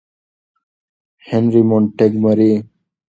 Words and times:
-هنري 1.27 1.61
مونټګومري: 1.69 2.53